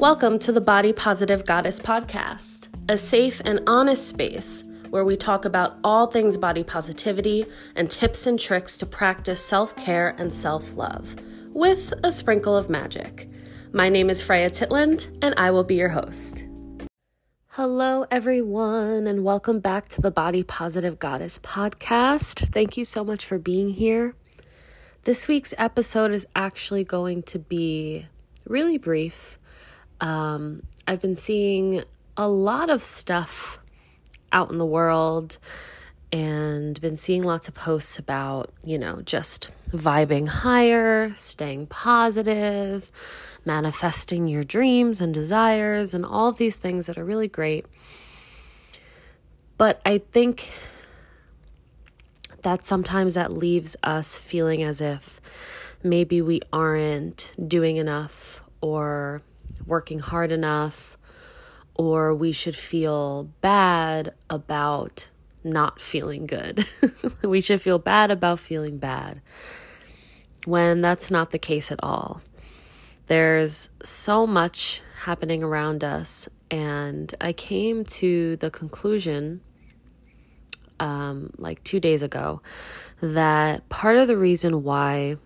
[0.00, 5.44] Welcome to the Body Positive Goddess podcast, a safe and honest space where we talk
[5.44, 7.44] about all things body positivity
[7.76, 11.16] and tips and tricks to practice self care and self love
[11.52, 13.28] with a sprinkle of magic.
[13.74, 16.46] My name is Freya Titland, and I will be your host.
[17.48, 22.48] Hello, everyone, and welcome back to the Body Positive Goddess podcast.
[22.48, 24.14] Thank you so much for being here.
[25.04, 28.06] This week's episode is actually going to be
[28.46, 29.36] really brief.
[30.00, 31.84] Um, I've been seeing
[32.16, 33.58] a lot of stuff
[34.32, 35.38] out in the world
[36.12, 42.90] and been seeing lots of posts about, you know, just vibing higher, staying positive,
[43.44, 47.66] manifesting your dreams and desires, and all of these things that are really great.
[49.56, 50.50] But I think
[52.42, 55.20] that sometimes that leaves us feeling as if
[55.82, 59.22] maybe we aren't doing enough or
[59.66, 60.98] working hard enough
[61.74, 65.08] or we should feel bad about
[65.42, 66.66] not feeling good.
[67.22, 69.22] we should feel bad about feeling bad
[70.44, 72.20] when that's not the case at all.
[73.06, 79.40] There's so much happening around us, and I came to the conclusion
[80.78, 82.40] um, like two days ago
[83.00, 85.16] that part of the reason why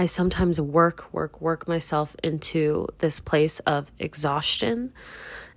[0.00, 4.94] I sometimes work, work, work myself into this place of exhaustion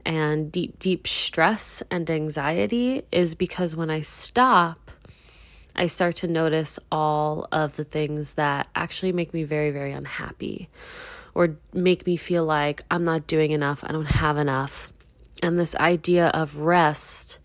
[0.05, 4.91] and deep, deep stress and anxiety is because when I stop,
[5.77, 10.67] I start to notice all of the things that actually make me very, very unhappy
[11.33, 14.91] or make me feel like I'm not doing enough, I don't have enough.
[15.41, 17.39] And this idea of rest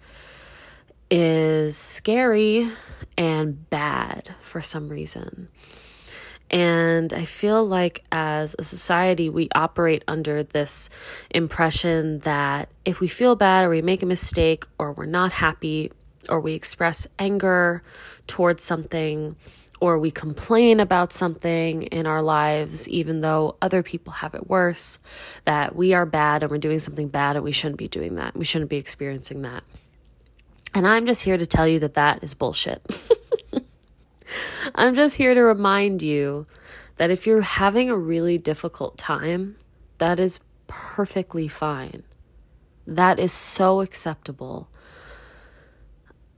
[1.13, 2.73] is scary
[3.17, 5.49] and bad for some reason.
[6.51, 10.89] And I feel like as a society, we operate under this
[11.31, 15.93] impression that if we feel bad or we make a mistake or we're not happy
[16.29, 17.83] or we express anger
[18.27, 19.37] towards something
[19.81, 24.99] or we complain about something in our lives, even though other people have it worse,
[25.45, 28.37] that we are bad and we're doing something bad and we shouldn't be doing that.
[28.37, 29.63] We shouldn't be experiencing that.
[30.75, 32.83] And I'm just here to tell you that that is bullshit.
[34.75, 36.47] I'm just here to remind you
[36.97, 39.57] that if you're having a really difficult time,
[39.99, 42.03] that is perfectly fine.
[42.87, 44.69] That is so acceptable.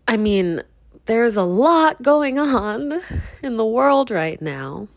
[0.07, 0.63] I mean,
[1.07, 3.01] there's a lot going on
[3.43, 4.89] in the world right now.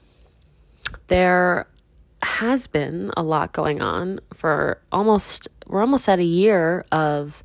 [1.08, 1.68] There
[2.24, 7.44] has been a lot going on for almost, we're almost at a year of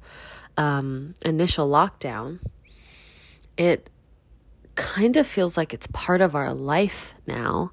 [0.57, 2.39] um, initial lockdown.
[3.57, 3.91] It
[4.79, 7.73] kind of feels like it's part of our life now.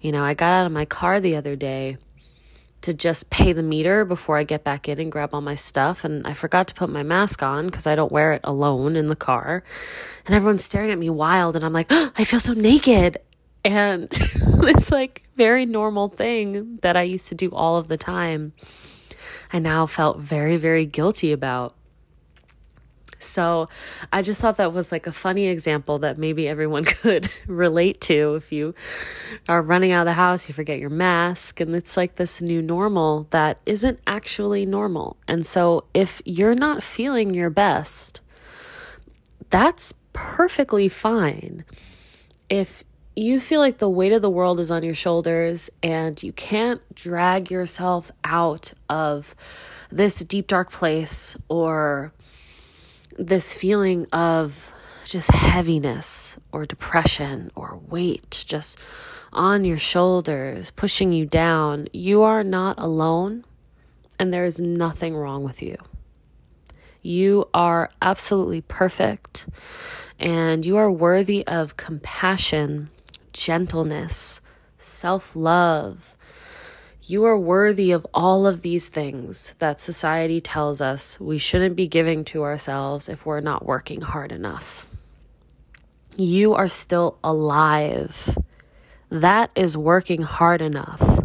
[0.00, 1.98] You know, I got out of my car the other day
[2.80, 6.02] to just pay the meter before I get back in and grab all my stuff.
[6.02, 9.08] And I forgot to put my mask on because I don't wear it alone in
[9.08, 9.62] the car.
[10.24, 11.56] And everyone's staring at me wild.
[11.56, 13.18] And I'm like, oh, I feel so naked.
[13.62, 18.54] And it's like very normal thing that I used to do all of the time.
[19.52, 21.74] I now felt very, very guilty about.
[23.22, 23.68] So
[24.12, 28.34] I just thought that was like a funny example that maybe everyone could relate to.
[28.34, 28.74] If you
[29.48, 32.62] are running out of the house, you forget your mask, and it's like this new
[32.62, 35.16] normal that isn't actually normal.
[35.28, 38.20] And so if you're not feeling your best,
[39.50, 41.64] that's perfectly fine.
[42.48, 42.84] If
[43.16, 46.80] you feel like the weight of the world is on your shoulders and you can't
[46.94, 49.34] drag yourself out of
[49.90, 52.12] this deep dark place or
[53.20, 58.78] this feeling of just heaviness or depression or weight just
[59.32, 63.44] on your shoulders, pushing you down, you are not alone
[64.18, 65.76] and there is nothing wrong with you.
[67.02, 69.46] You are absolutely perfect
[70.18, 72.90] and you are worthy of compassion,
[73.32, 74.40] gentleness,
[74.78, 76.16] self love,
[77.02, 81.88] you are worthy of all of these things that society tells us we shouldn't be
[81.88, 84.86] giving to ourselves if we're not working hard enough.
[86.16, 88.36] You are still alive.
[89.08, 91.20] That is working hard enough.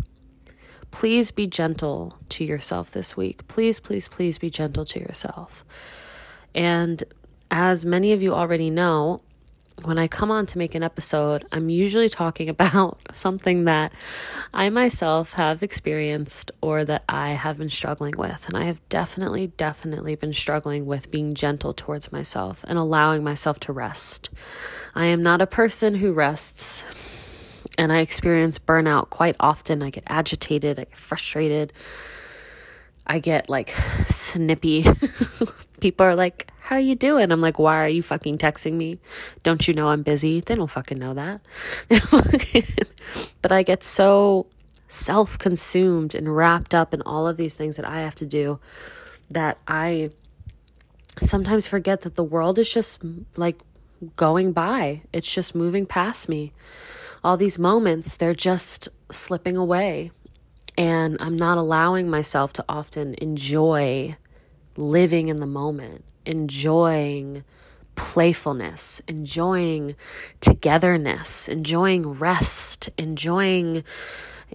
[0.91, 3.45] Please be gentle to yourself this week.
[3.49, 5.65] Please, please, please be gentle to yourself.
[6.53, 7.03] And
[7.51, 9.21] as many of you already know,
[9.83, 13.91] when I come on to make an episode, I'm usually talking about something that
[14.53, 18.47] I myself have experienced or that I have been struggling with.
[18.47, 23.59] And I have definitely, definitely been struggling with being gentle towards myself and allowing myself
[23.61, 24.29] to rest.
[24.93, 26.83] I am not a person who rests.
[27.77, 29.83] And I experience burnout quite often.
[29.83, 31.73] I get agitated, I get frustrated,
[33.05, 33.69] I get like
[34.07, 34.85] snippy.
[35.81, 37.31] People are like, How are you doing?
[37.31, 38.97] I'm like, Why are you fucking texting me?
[39.43, 40.39] Don't you know I'm busy?
[40.39, 41.41] They don't fucking know that.
[43.43, 44.47] but I get so
[44.87, 48.59] self consumed and wrapped up in all of these things that I have to do
[49.29, 50.09] that I
[51.21, 52.99] sometimes forget that the world is just
[53.35, 53.59] like
[54.15, 56.51] going by, it's just moving past me.
[57.23, 60.09] All these moments, they're just slipping away.
[60.79, 64.17] And I'm not allowing myself to often enjoy
[64.77, 67.43] living in the moment, enjoying
[67.95, 69.95] playfulness, enjoying
[70.41, 73.83] togetherness, enjoying rest, enjoying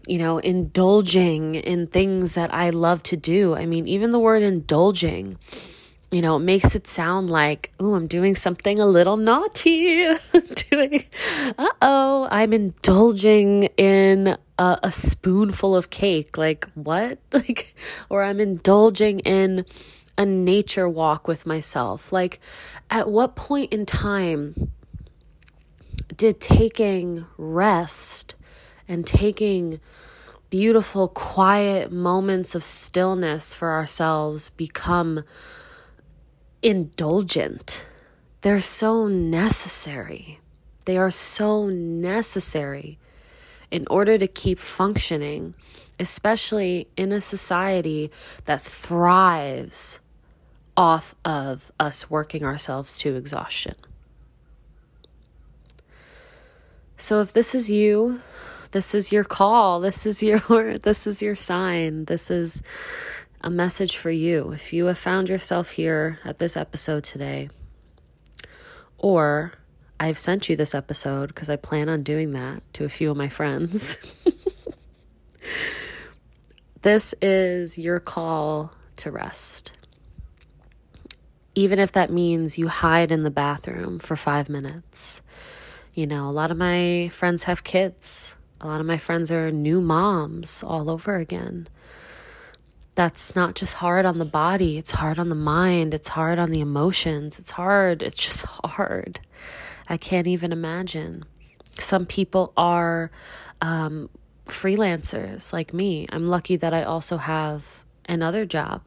[0.06, 3.54] you know, indulging in things that I love to do.
[3.54, 5.36] I mean, even the word indulging,
[6.10, 10.08] you know, it makes it sound like, oh, I'm doing something a little naughty.
[10.70, 11.04] doing,
[11.58, 16.36] uh oh, I'm indulging in a, a spoonful of cake.
[16.36, 17.18] Like, what?
[17.32, 17.74] Like,
[18.08, 19.64] or I'm indulging in
[20.20, 22.12] a nature walk with myself.
[22.12, 22.40] Like,
[22.90, 24.70] at what point in time
[26.14, 28.34] did taking rest
[28.86, 29.80] and taking
[30.50, 35.24] beautiful, quiet moments of stillness for ourselves become
[36.62, 37.86] indulgent.
[38.42, 40.38] They're so necessary.
[40.84, 42.98] They are so necessary
[43.70, 45.54] in order to keep functioning,
[45.98, 48.10] especially in a society
[48.44, 50.00] that thrives
[50.80, 53.74] off of us working ourselves to exhaustion.
[56.96, 58.22] So, if this is you,
[58.70, 59.80] this is your call.
[59.80, 62.06] This is your this is your sign.
[62.06, 62.62] This is
[63.42, 64.52] a message for you.
[64.52, 67.50] If you have found yourself here at this episode today,
[68.96, 69.52] or
[69.98, 73.18] I've sent you this episode because I plan on doing that to a few of
[73.18, 73.98] my friends.
[76.80, 79.72] this is your call to rest.
[81.54, 85.20] Even if that means you hide in the bathroom for five minutes.
[85.94, 88.34] You know, a lot of my friends have kids.
[88.60, 91.66] A lot of my friends are new moms all over again.
[92.94, 96.50] That's not just hard on the body, it's hard on the mind, it's hard on
[96.50, 99.20] the emotions, it's hard, it's just hard.
[99.88, 101.24] I can't even imagine.
[101.78, 103.10] Some people are
[103.62, 104.10] um,
[104.46, 106.06] freelancers like me.
[106.12, 108.82] I'm lucky that I also have another job.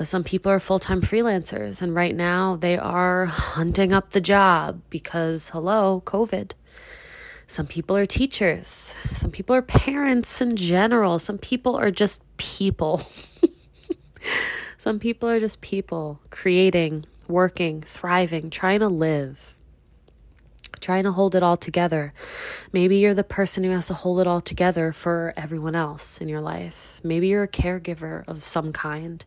[0.00, 4.20] But some people are full time freelancers, and right now they are hunting up the
[4.22, 6.52] job because, hello, COVID.
[7.46, 8.94] Some people are teachers.
[9.12, 11.18] Some people are parents in general.
[11.18, 13.02] Some people are just people.
[14.78, 19.54] Some people are just people creating, working, thriving, trying to live,
[20.80, 22.14] trying to hold it all together.
[22.72, 26.28] Maybe you're the person who has to hold it all together for everyone else in
[26.30, 27.02] your life.
[27.04, 29.26] Maybe you're a caregiver of some kind.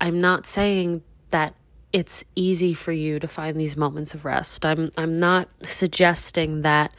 [0.00, 1.54] I'm not saying that
[1.92, 4.64] it's easy for you to find these moments of rest.
[4.64, 6.94] I'm I'm not suggesting that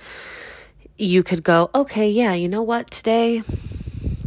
[0.98, 2.92] you could go, "Okay, yeah, you know what?
[2.92, 3.44] Today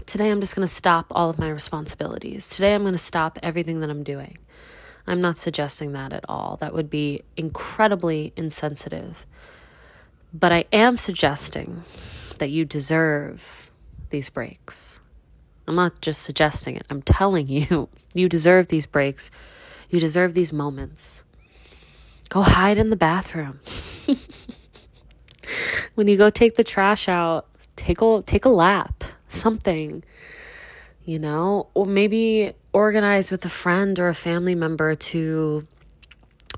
[0.07, 2.49] today I'm just going to stop all of my responsibilities.
[2.49, 4.37] Today I'm going to stop everything that I'm doing."
[5.07, 6.59] I'm not suggesting that at all.
[6.61, 9.27] That would be incredibly insensitive.
[10.33, 11.83] But I am suggesting
[12.39, 13.71] that you deserve
[14.11, 15.01] these breaks.
[15.67, 16.87] I'm not just suggesting it.
[16.91, 19.31] I'm telling you, you deserve these breaks
[19.93, 21.23] you deserve these moments.
[22.31, 23.61] Go hide in the bathroom.
[25.95, 30.03] when you go take the trash out, take a take a lap, something.
[31.05, 35.67] You know, or maybe organize with a friend or a family member to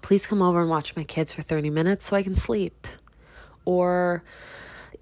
[0.00, 2.86] please come over and watch my kids for 30 minutes so I can sleep.
[3.64, 4.22] Or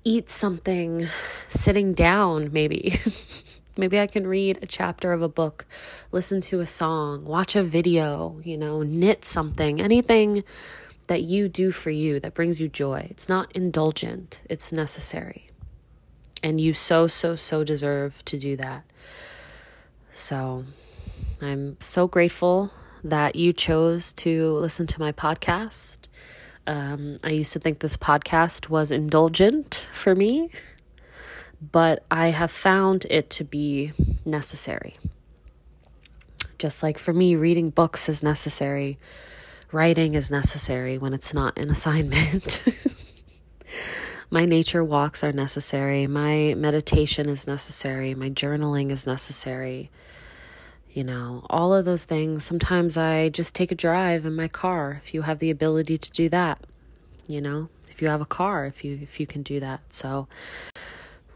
[0.04, 1.08] eat something
[1.48, 2.98] sitting down, maybe.
[3.76, 5.64] Maybe I can read a chapter of a book,
[6.10, 10.44] listen to a song, watch a video, you know, knit something, anything
[11.06, 13.06] that you do for you that brings you joy.
[13.10, 15.48] It's not indulgent, it's necessary.
[16.42, 18.84] And you so, so, so deserve to do that.
[20.12, 20.64] So
[21.40, 22.72] I'm so grateful
[23.04, 25.98] that you chose to listen to my podcast.
[26.66, 30.50] Um, I used to think this podcast was indulgent for me
[31.70, 33.92] but I have found it to be
[34.24, 34.96] necessary.
[36.58, 38.98] Just like for me, reading books is necessary,
[39.70, 42.64] writing is necessary when it's not an assignment.
[44.30, 49.90] my nature walks are necessary, my meditation is necessary, my journaling is necessary.
[50.92, 52.44] You know, all of those things.
[52.44, 56.10] Sometimes I just take a drive in my car if you have the ability to
[56.10, 56.58] do that.
[57.26, 59.80] You know, if you have a car, if you if you can do that.
[59.88, 60.28] So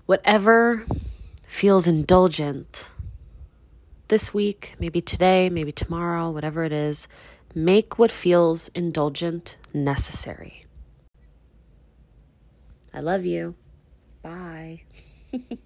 [0.06, 0.86] whatever
[1.46, 2.90] feels indulgent
[4.08, 7.08] this week, maybe today, maybe tomorrow, whatever it is,
[7.54, 10.64] make what feels indulgent necessary.
[12.94, 13.56] I love you.
[14.22, 14.82] Bye.